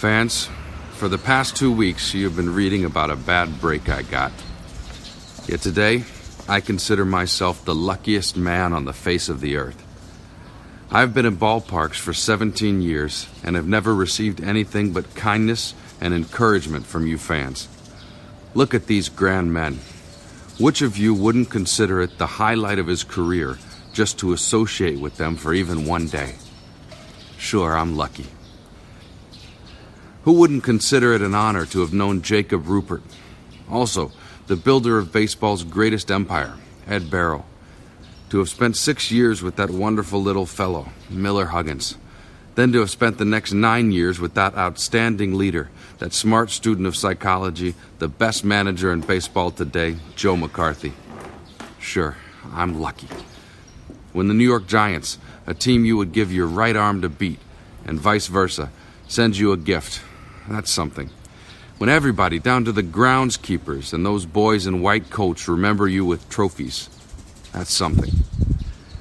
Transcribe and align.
Fans, 0.00 0.48
for 0.92 1.08
the 1.08 1.18
past 1.18 1.56
two 1.56 1.70
weeks, 1.70 2.14
you 2.14 2.24
have 2.24 2.34
been 2.34 2.54
reading 2.54 2.86
about 2.86 3.10
a 3.10 3.16
bad 3.16 3.60
break 3.60 3.90
I 3.90 4.00
got. 4.00 4.32
Yet 5.46 5.60
today, 5.60 6.04
I 6.48 6.62
consider 6.62 7.04
myself 7.04 7.66
the 7.66 7.74
luckiest 7.74 8.34
man 8.34 8.72
on 8.72 8.86
the 8.86 8.94
face 8.94 9.28
of 9.28 9.42
the 9.42 9.58
earth. 9.58 9.84
I've 10.90 11.12
been 11.12 11.26
in 11.26 11.36
ballparks 11.36 11.96
for 11.96 12.14
17 12.14 12.80
years 12.80 13.28
and 13.44 13.56
have 13.56 13.68
never 13.68 13.94
received 13.94 14.42
anything 14.42 14.94
but 14.94 15.14
kindness 15.14 15.74
and 16.00 16.14
encouragement 16.14 16.86
from 16.86 17.06
you 17.06 17.18
fans. 17.18 17.68
Look 18.54 18.72
at 18.72 18.86
these 18.86 19.10
grand 19.10 19.52
men. 19.52 19.80
Which 20.58 20.80
of 20.80 20.96
you 20.96 21.12
wouldn't 21.12 21.50
consider 21.50 22.00
it 22.00 22.16
the 22.16 22.26
highlight 22.26 22.78
of 22.78 22.86
his 22.86 23.04
career 23.04 23.58
just 23.92 24.18
to 24.20 24.32
associate 24.32 24.98
with 24.98 25.18
them 25.18 25.36
for 25.36 25.52
even 25.52 25.84
one 25.84 26.06
day? 26.06 26.36
Sure, 27.36 27.76
I'm 27.76 27.98
lucky. 27.98 28.24
Who 30.24 30.32
wouldn't 30.32 30.64
consider 30.64 31.14
it 31.14 31.22
an 31.22 31.34
honor 31.34 31.64
to 31.66 31.80
have 31.80 31.94
known 31.94 32.20
Jacob 32.20 32.66
Ruppert? 32.66 33.00
Also, 33.70 34.12
the 34.48 34.56
builder 34.56 34.98
of 34.98 35.12
baseball's 35.12 35.64
greatest 35.64 36.10
empire, 36.10 36.54
Ed 36.86 37.10
Barrow. 37.10 37.46
To 38.28 38.38
have 38.38 38.50
spent 38.50 38.76
six 38.76 39.10
years 39.10 39.42
with 39.42 39.56
that 39.56 39.70
wonderful 39.70 40.22
little 40.22 40.44
fellow, 40.44 40.88
Miller 41.08 41.46
Huggins. 41.46 41.96
Then 42.54 42.70
to 42.72 42.80
have 42.80 42.90
spent 42.90 43.16
the 43.16 43.24
next 43.24 43.52
nine 43.52 43.92
years 43.92 44.20
with 44.20 44.34
that 44.34 44.54
outstanding 44.56 45.38
leader, 45.38 45.70
that 45.98 46.12
smart 46.12 46.50
student 46.50 46.86
of 46.86 46.96
psychology, 46.96 47.74
the 47.98 48.08
best 48.08 48.44
manager 48.44 48.92
in 48.92 49.00
baseball 49.00 49.50
today, 49.50 49.96
Joe 50.16 50.36
McCarthy. 50.36 50.92
Sure, 51.78 52.16
I'm 52.52 52.78
lucky. 52.78 53.08
When 54.12 54.28
the 54.28 54.34
New 54.34 54.44
York 54.44 54.66
Giants, 54.66 55.16
a 55.46 55.54
team 55.54 55.86
you 55.86 55.96
would 55.96 56.12
give 56.12 56.30
your 56.30 56.46
right 56.46 56.76
arm 56.76 57.00
to 57.00 57.08
beat, 57.08 57.38
and 57.86 57.98
vice 57.98 58.26
versa, 58.26 58.70
sends 59.08 59.40
you 59.40 59.52
a 59.52 59.56
gift, 59.56 60.02
that's 60.50 60.70
something. 60.70 61.10
When 61.78 61.88
everybody, 61.88 62.38
down 62.38 62.64
to 62.66 62.72
the 62.72 62.82
groundskeepers 62.82 63.94
and 63.94 64.04
those 64.04 64.26
boys 64.26 64.66
in 64.66 64.82
white 64.82 65.08
coats, 65.08 65.48
remember 65.48 65.88
you 65.88 66.04
with 66.04 66.28
trophies, 66.28 66.90
that's 67.52 67.72
something. 67.72 68.12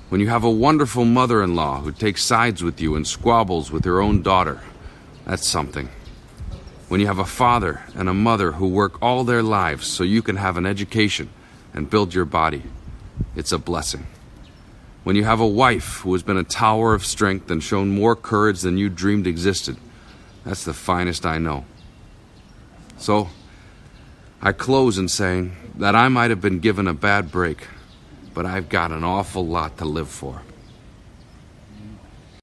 When 0.10 0.22
you 0.22 0.30
have 0.30 0.44
a 0.44 0.50
wonderful 0.50 1.06
mother 1.06 1.44
in 1.44 1.56
law 1.56 1.82
who 1.82 1.92
takes 1.92 2.24
sides 2.24 2.64
with 2.64 2.80
you 2.80 2.96
and 2.96 3.06
squabbles 3.06 3.72
with 3.72 3.84
her 3.86 4.02
own 4.02 4.22
daughter, 4.22 4.62
that's 5.26 5.48
something. 5.48 5.90
When 6.88 7.00
you 7.00 7.08
have 7.08 7.20
a 7.20 7.26
father 7.26 7.84
and 7.96 8.10
a 8.10 8.14
mother 8.14 8.54
who 8.54 8.68
work 8.68 9.00
all 9.02 9.24
their 9.24 9.44
lives 9.44 9.86
so 9.86 10.04
you 10.04 10.22
can 10.22 10.38
have 10.38 10.58
an 10.58 10.66
education 10.66 11.30
and 11.74 11.90
build 11.90 12.14
your 12.14 12.26
body, 12.26 12.64
it's 13.36 13.52
a 13.52 13.60
blessing. 13.60 14.08
When 15.04 15.16
you 15.16 15.24
have 15.26 15.40
a 15.40 15.48
wife 15.48 16.00
who 16.00 16.14
has 16.14 16.24
been 16.24 16.38
a 16.38 16.44
tower 16.44 16.94
of 16.94 17.06
strength 17.06 17.52
and 17.52 17.62
shown 17.62 17.90
more 17.90 18.16
courage 18.16 18.62
than 18.62 18.78
you 18.78 18.90
dreamed 18.90 19.28
existed, 19.28 19.78
that's 20.50 20.64
the 20.64 20.74
finest 20.74 21.28
I 21.28 21.38
know. 21.38 21.64
So, 22.98 23.30
I 24.42 24.52
close 24.52 24.98
in 24.98 25.08
saying 25.08 25.56
that 25.76 25.94
I 25.94 26.08
might 26.08 26.32
have 26.32 26.42
been 26.42 26.58
given 26.58 26.88
a 26.88 26.94
bad 26.96 27.32
break, 27.32 27.68
but 28.34 28.48
I've 28.48 28.68
got 28.68 28.92
an 28.92 29.04
awful 29.04 29.46
lot 29.46 29.78
to 29.78 29.86
live 29.86 30.10
for. 30.10 30.42